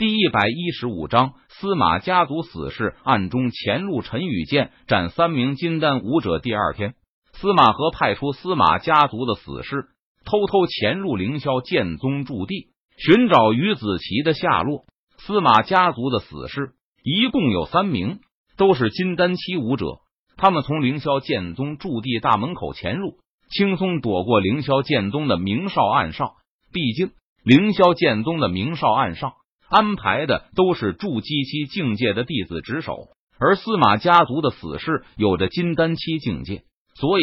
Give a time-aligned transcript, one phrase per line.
[0.00, 6.38] 第一百一十五章司马家族死士暗中潜入陈宇剑斩三名金丹武者。
[6.38, 6.94] 第二天，
[7.34, 9.88] 司马河派出司马家族的死士
[10.24, 14.86] 偷偷潜入凌霄剑宗驻地，寻找于子琪的下落。
[15.18, 16.70] 司马家族的死士
[17.04, 18.20] 一共有三名，
[18.56, 19.98] 都是金丹期武者。
[20.38, 23.18] 他们从凌霄剑宗驻地大门口潜入，
[23.50, 26.36] 轻松躲过凌霄剑宗的明哨暗哨。
[26.72, 27.10] 毕竟，
[27.44, 29.34] 凌霄剑宗的明哨暗哨。
[29.70, 33.08] 安排的都是筑基期境界的弟子值守，
[33.38, 36.64] 而司马家族的死士有着金丹期境界，
[36.94, 37.22] 所以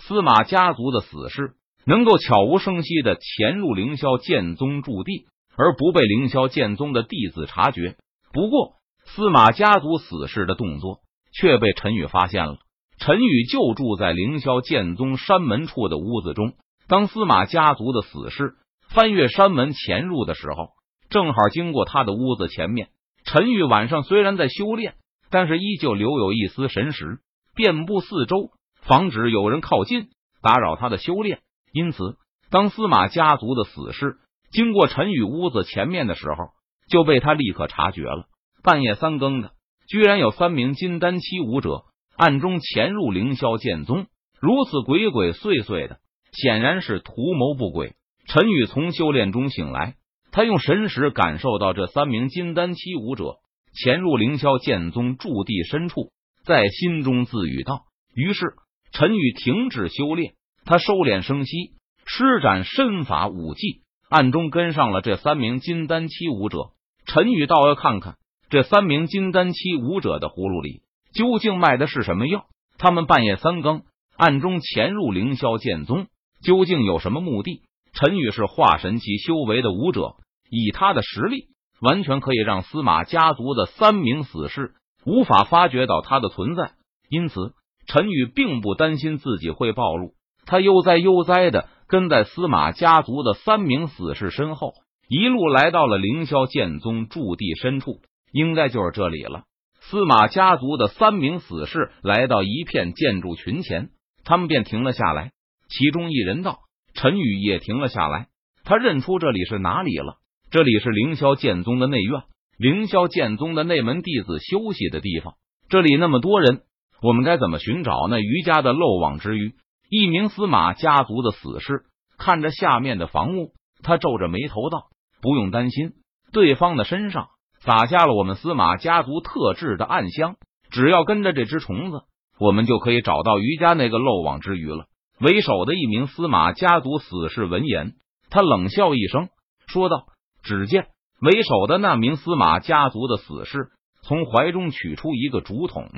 [0.00, 1.52] 司马家族的死士
[1.86, 7.96] 能够悄无声息的潜入凌霄剑宗驻地，而不被凌霄剑宗的弟子察觉。
[8.32, 8.72] 不过，
[9.04, 10.98] 司马家族死士的动作
[11.32, 12.56] 却被陈宇发现了。
[12.98, 16.54] 陈宇就住在凌霄剑宗山门处的屋子中，
[16.88, 18.54] 当司马家族的死士
[18.88, 20.70] 翻越山门潜入的时候。
[21.14, 22.88] 正好经过他的屋子前面，
[23.24, 24.94] 陈宇晚上虽然在修炼，
[25.30, 27.20] 但是依旧留有一丝神识，
[27.54, 28.50] 遍布四周，
[28.82, 30.08] 防止有人靠近
[30.42, 31.38] 打扰他的修炼。
[31.72, 32.16] 因此，
[32.50, 34.16] 当司马家族的死士
[34.50, 36.48] 经过陈宇屋子前面的时候，
[36.90, 38.24] 就被他立刻察觉了。
[38.64, 39.52] 半夜三更的，
[39.86, 41.84] 居然有三名金丹期武者
[42.16, 44.06] 暗中潜入凌霄剑宗，
[44.40, 45.98] 如此鬼鬼祟祟的，
[46.32, 47.94] 显然是图谋不轨。
[48.26, 49.94] 陈宇从修炼中醒来。
[50.34, 53.36] 他用神识感受到这三名金丹期武者
[53.72, 56.10] 潜入凌霄剑宗驻地深处，
[56.44, 57.82] 在心中自语道
[58.16, 58.54] ：“于是
[58.90, 61.74] 陈宇停止修炼，他收敛声息，
[62.04, 66.70] 施展身法武技，暗中跟上了这三名金丹期武者。
[67.06, 68.16] 陈宇倒要看看
[68.50, 70.82] 这三名金丹期武者的葫芦里
[71.14, 72.46] 究竟卖的是什么药。
[72.76, 73.82] 他们半夜三更
[74.16, 76.08] 暗中潜入凌霄剑宗，
[76.42, 77.62] 究竟有什么目的？”
[77.94, 80.16] 陈宇是化神期修为的武者。
[80.50, 81.48] 以他的实力，
[81.80, 84.72] 完全可以让司马家族的三名死士
[85.04, 86.72] 无法发觉到他的存在。
[87.08, 87.52] 因此，
[87.86, 90.14] 陈宇并不担心自己会暴露。
[90.46, 94.72] 他悠哉悠哉的跟在司马家族的三名死士身后，
[95.08, 98.00] 一路来到了凌霄剑宗驻地深处，
[98.32, 99.44] 应该就是这里了。
[99.80, 103.90] 司马家族的三名死士来到一片建筑群前，
[104.24, 105.32] 他们便停了下来。
[105.68, 106.60] 其中一人道
[106.94, 108.28] ：“陈宇也停了下来，
[108.64, 110.16] 他认出这里是哪里了。”
[110.54, 112.22] 这里是凌霄剑宗的内院，
[112.58, 115.34] 凌霄剑宗的内门弟子休息的地方。
[115.68, 116.60] 这里那么多人，
[117.02, 119.54] 我们该怎么寻找那余家的漏网之鱼？
[119.90, 121.86] 一名司马家族的死士
[122.18, 123.50] 看着下面的房屋，
[123.82, 124.84] 他皱着眉头道
[125.20, 125.94] ：“不用担心，
[126.32, 130.36] 对方的身上撒下了我们司马家族特制的暗香，
[130.70, 132.02] 只要跟着这只虫子，
[132.38, 134.84] 我们就可以找到余家那个漏网之鱼了。”
[135.18, 137.94] 为首的一名司马家族死士闻言，
[138.30, 139.30] 他冷笑一声，
[139.66, 140.06] 说道。
[140.44, 140.86] 只见
[141.20, 143.70] 为首的那名司马家族的死士
[144.02, 145.88] 从怀中取出一个竹筒，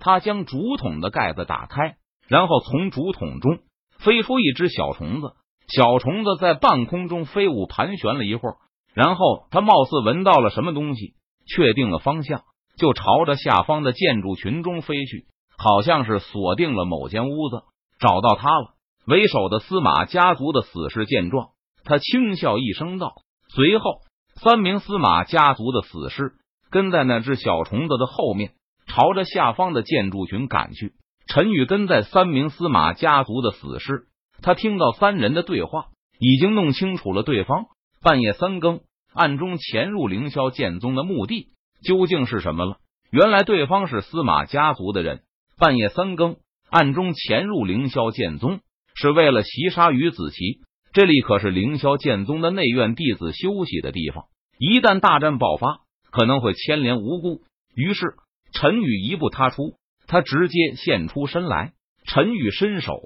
[0.00, 3.58] 他将竹筒的盖子打开，然后从竹筒中
[3.98, 5.34] 飞出一只小虫子。
[5.68, 8.56] 小虫子在半空中飞舞盘旋了一会儿，
[8.94, 11.14] 然后他貌似闻到了什么东西，
[11.46, 12.42] 确定了方向，
[12.76, 15.26] 就朝着下方的建筑群中飞去，
[15.56, 17.62] 好像是锁定了某间屋子，
[18.00, 18.74] 找到他了。
[19.06, 21.50] 为首的司马家族的死士见状，
[21.84, 23.14] 他轻笑一声道。
[23.54, 24.00] 随后，
[24.42, 26.32] 三名司马家族的死士
[26.70, 28.52] 跟在那只小虫子的后面，
[28.86, 30.94] 朝着下方的建筑群赶去。
[31.26, 34.06] 陈宇跟在三名司马家族的死士，
[34.40, 37.66] 他听到三人的对话，已经弄清楚了对方
[38.02, 38.80] 半夜三更
[39.12, 41.48] 暗中潜入凌霄剑宗的目的
[41.84, 42.78] 究竟是什么了。
[43.10, 45.20] 原来对方是司马家族的人，
[45.58, 46.36] 半夜三更
[46.70, 48.60] 暗中潜入凌霄剑宗，
[48.94, 50.62] 是为了袭杀于子琪。
[50.92, 54.26] 这里可是凌霄剑宗的内院弟子休息的地方，
[54.58, 55.80] 一旦大战爆发，
[56.10, 57.40] 可能会牵连无辜。
[57.74, 58.14] 于是
[58.52, 61.72] 陈宇一步踏出，他直接现出身来。
[62.04, 63.00] 陈宇伸手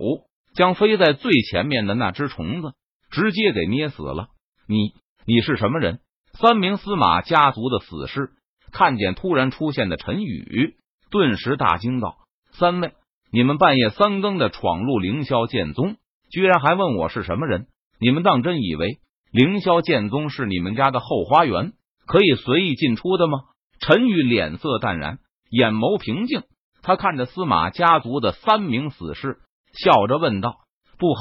[0.54, 2.72] 将飞在最前面的那只虫子
[3.10, 4.30] 直接给捏死了。
[4.66, 6.00] 你你是什么人？
[6.32, 8.30] 三名司马家族的死士
[8.72, 10.74] 看见突然出现的陈宇，
[11.10, 12.16] 顿时大惊道
[12.50, 12.94] ：“三位，
[13.30, 15.96] 你们半夜三更的闯入凌霄剑宗，
[16.30, 17.68] 居然还问我是什么人？”
[17.98, 18.98] 你们当真以为
[19.32, 21.72] 凌霄剑宗是你们家的后花园，
[22.06, 23.40] 可以随意进出的吗？
[23.80, 25.18] 陈宇脸色淡然，
[25.50, 26.42] 眼眸平静，
[26.82, 29.38] 他看着司马家族的三名死士，
[29.72, 30.56] 笑着问道
[30.98, 31.20] ：“不好，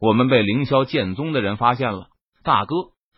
[0.00, 2.08] 我们被凌霄剑宗的人发现了，
[2.42, 2.74] 大哥，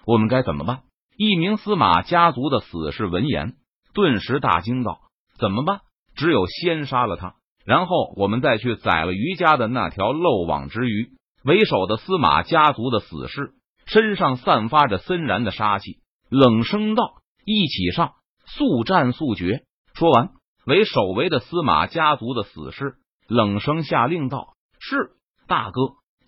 [0.06, 0.82] 我们该怎么办？”
[1.17, 3.55] 一名司马家族的死士闻言，
[3.93, 5.00] 顿时大惊道
[5.38, 5.81] ：“怎么办？
[6.17, 7.35] 只有先杀了他，
[7.67, 11.11] 然后我们再去宰了余家的那条漏网之鱼。”
[11.42, 13.52] 为首的司马家族的死士
[13.87, 15.98] 身上散发着森然的杀气，
[16.28, 17.14] 冷声道
[17.46, 18.12] ：“一起上，
[18.46, 19.62] 速战速决。”
[19.94, 20.31] 说完，
[20.66, 22.94] 为首围的司马家族的死士
[23.26, 25.12] 冷声下令道：“是
[25.46, 25.81] 大哥。”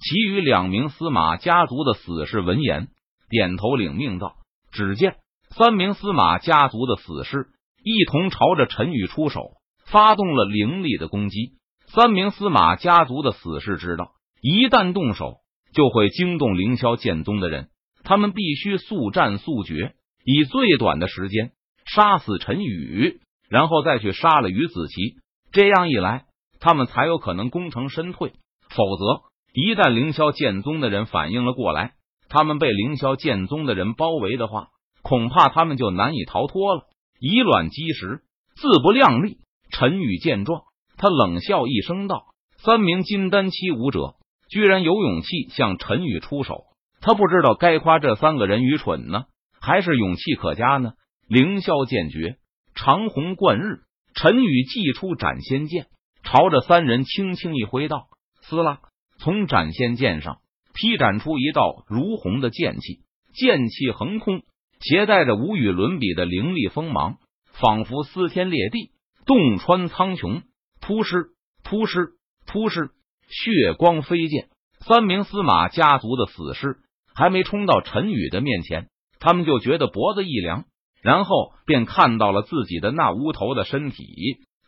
[0.04, 2.88] 其余两名司马家族的死士闻言，
[3.28, 4.34] 点头领命道
[4.72, 5.16] ：“只见
[5.50, 7.46] 三名司马家族的死士
[7.84, 9.52] 一同朝着陈宇出手，
[9.86, 11.52] 发动了凌厉的攻击。
[11.86, 14.10] 三名司马家族的死士知道，
[14.42, 15.36] 一旦动手，
[15.72, 17.68] 就会惊动凌霄剑宗的人，
[18.02, 19.94] 他们必须速战速决，
[20.24, 21.52] 以最短的时间
[21.86, 25.14] 杀死陈宇，然后再去杀了于子琪。
[25.52, 26.24] 这样一来，
[26.58, 28.32] 他们才有可能功成身退。
[28.68, 29.22] 否则，
[29.54, 31.92] 一旦凌霄剑宗的人反应了过来，
[32.28, 34.70] 他们被凌霄剑宗的人包围的话，
[35.02, 36.88] 恐怕他们就难以逃脱了。
[37.20, 38.22] 以卵击石，
[38.56, 39.38] 自不量力。
[39.70, 40.62] 陈宇见状，
[40.96, 42.24] 他冷笑一声道
[42.58, 44.16] ：“三名金丹期武者
[44.52, 46.64] 居然有勇气向陈宇出手，
[47.00, 49.24] 他不知道该夸这三个人愚蠢呢，
[49.62, 50.92] 还是勇气可嘉呢？”
[51.26, 52.36] 凌霄剑诀，
[52.74, 53.80] 长虹贯日。
[54.14, 55.86] 陈宇祭出斩仙剑，
[56.22, 58.08] 朝着三人轻轻一挥道
[58.44, 58.80] ：“撕拉！”
[59.16, 60.40] 从斩仙剑上
[60.74, 63.00] 劈斩出一道如虹的剑气，
[63.32, 64.42] 剑气横空，
[64.80, 67.16] 携带着无与伦比的凌厉锋芒，
[67.52, 68.90] 仿佛撕天裂地，
[69.24, 70.42] 洞穿苍穹。
[70.82, 71.30] 突施，
[71.64, 72.10] 突施，
[72.46, 72.90] 突施，
[73.32, 74.48] 血光飞溅。
[74.86, 76.76] 三名司马家族的死尸
[77.14, 78.88] 还没冲到陈宇的面前，
[79.18, 80.64] 他们就觉得脖子一凉，
[81.02, 84.06] 然后便看到了自己的那无头的身体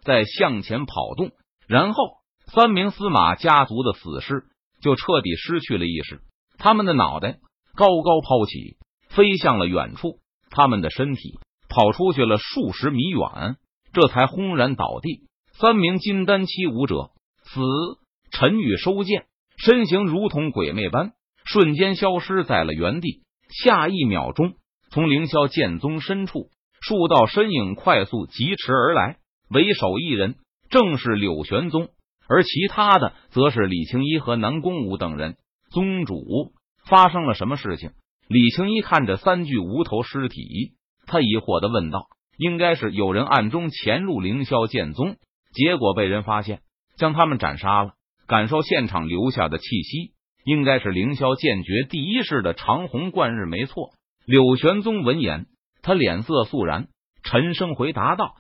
[0.03, 1.31] 在向前跑动，
[1.69, 2.03] 然后。
[2.53, 4.45] 三名司马家族的死尸
[4.83, 6.21] 就彻底失去了意识，
[6.59, 7.39] 他们的脑袋
[7.75, 8.77] 高高抛起，
[9.09, 10.19] 飞向了远处，
[10.51, 11.39] 他们的身体
[11.71, 13.57] 跑出去了数十米远，
[13.95, 15.23] 这才轰然倒地。
[15.55, 17.13] 三名金丹期武者
[17.45, 17.63] 死，
[18.35, 19.27] 陈宇收剑，
[19.57, 21.13] 身形如同鬼魅般
[21.45, 23.23] 瞬间消失在了原地。
[23.49, 24.55] 下一秒钟，
[24.91, 26.49] 从凌霄剑宗深处，
[26.81, 30.35] 数道身影快速疾驰而来，为首一人
[30.69, 31.91] 正是柳玄宗。
[32.29, 35.37] 而其他的则是李青一和南宫武等人。
[35.71, 36.53] 宗主，
[36.89, 37.93] 发生了什么事情？
[38.27, 40.73] 李青一看着三具无头尸体，
[41.07, 45.19] 他疑惑的问道：“应该是有人暗中潜入凌霄剑宗，
[45.53, 46.63] 结果被人发现，
[46.97, 47.93] 将他们斩杀了。
[48.27, 50.13] 感受现场留下的气息，
[50.45, 53.91] 应该是凌霄剑诀第一式的长虹贯日，没错。”
[54.27, 55.47] 柳玄宗闻言，
[55.83, 56.89] 他脸色肃然，
[57.23, 58.37] 沉声回答道：“